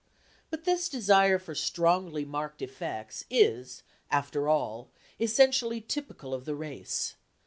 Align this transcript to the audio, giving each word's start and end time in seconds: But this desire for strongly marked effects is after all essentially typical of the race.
But 0.49 0.63
this 0.63 0.89
desire 0.89 1.37
for 1.37 1.53
strongly 1.53 2.25
marked 2.25 2.63
effects 2.63 3.23
is 3.29 3.83
after 4.09 4.49
all 4.49 4.89
essentially 5.19 5.79
typical 5.79 6.33
of 6.33 6.45
the 6.45 6.55
race. 6.55 7.17